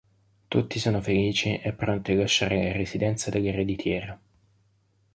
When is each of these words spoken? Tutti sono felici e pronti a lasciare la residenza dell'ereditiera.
Tutti 0.47 0.79
sono 0.79 0.99
felici 0.99 1.59
e 1.59 1.73
pronti 1.73 2.13
a 2.13 2.15
lasciare 2.15 2.63
la 2.63 2.71
residenza 2.71 3.29
dell'ereditiera. 3.29 4.19